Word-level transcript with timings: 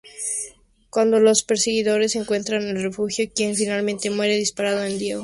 Cuando 0.89 1.19
los 1.19 1.43
perseguidores 1.43 2.15
encuentran 2.15 2.63
el 2.63 2.81
refugio, 2.81 3.29
quien 3.35 3.55
finalmente 3.55 4.09
muere 4.09 4.35
disparado 4.35 4.81
es 4.83 4.97
Diego. 4.97 5.19